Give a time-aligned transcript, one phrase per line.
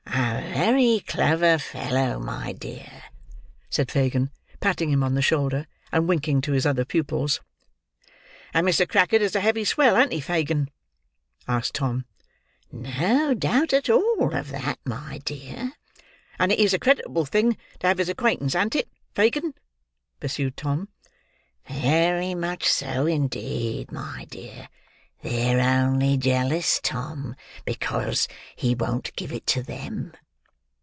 [0.13, 3.03] "A very clever fellow, my dear,"
[3.69, 7.41] said Fagin, patting him on the shoulder, and winking to his other pupils.
[8.53, 8.87] "And Mr.
[8.87, 10.69] Crackit is a heavy swell; an't he, Fagin?"
[11.47, 12.05] asked Tom.
[12.71, 15.73] "No doubt at all of that, my dear."
[16.37, 19.53] "And it is a creditable thing to have his acquaintance; an't it, Fagin?"
[20.19, 20.89] pursued Tom.
[21.67, 24.69] "Very much so, indeed, my dear.
[25.21, 30.13] They're only jealous, Tom, because he won't give it to them."